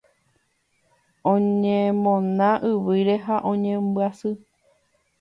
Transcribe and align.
Oñemona 1.33 2.49
yvýre 2.73 3.15
ha 3.27 3.35
oñembyasy. 3.55 4.31